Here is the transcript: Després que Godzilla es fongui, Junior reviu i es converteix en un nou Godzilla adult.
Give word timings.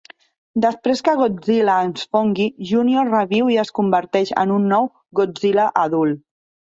Després 0.61 1.01
que 1.07 1.13
Godzilla 1.19 1.75
es 1.89 2.07
fongui, 2.17 2.47
Junior 2.69 3.11
reviu 3.17 3.51
i 3.57 3.59
es 3.65 3.73
converteix 3.81 4.33
en 4.45 4.55
un 4.59 4.67
nou 4.73 4.93
Godzilla 5.21 5.69
adult. 5.85 6.23